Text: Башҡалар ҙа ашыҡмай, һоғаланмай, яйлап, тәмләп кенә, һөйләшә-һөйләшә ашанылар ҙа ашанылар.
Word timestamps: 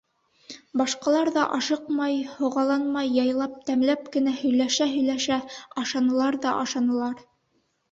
Башҡалар 0.79 1.29
ҙа 1.35 1.43
ашыҡмай, 1.57 2.15
һоғаланмай, 2.37 3.13
яйлап, 3.19 3.61
тәмләп 3.69 4.09
кенә, 4.17 4.35
һөйләшә-һөйләшә 4.41 5.41
ашанылар 5.85 6.43
ҙа 6.49 6.59
ашанылар. 6.67 7.25